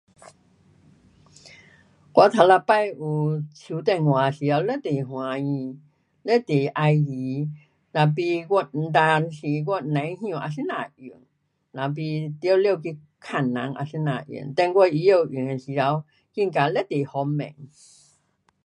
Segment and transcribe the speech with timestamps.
[0.03, 0.23] um
[2.15, 5.79] 我头一次有手电话的时候非常欢喜。
[6.25, 7.05] 非常喜欢
[7.95, 10.75] ，tapi 我有阵时我甭晓啊怎样
[11.07, 11.21] 用。
[11.75, 12.33] 那不全
[12.63, 17.55] 部去问人啊怎样用，等我会晓用的时候觉得非常方便。